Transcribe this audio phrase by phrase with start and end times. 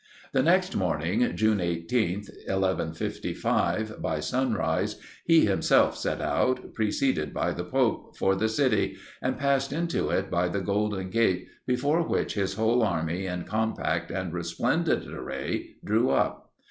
[0.33, 7.51] The next morning, June 18th, 1155, by sun rise, he himself set out, preceded by
[7.51, 12.33] the pope, for the city, and passed into it by the golden gate, before which
[12.33, 16.51] his whole army in compact and resplendent array, drew up.